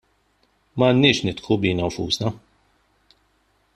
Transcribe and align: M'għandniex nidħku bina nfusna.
M'għandniex 0.83 1.21
nidħku 1.27 1.57
bina 1.65 1.91
nfusna. 1.91 2.33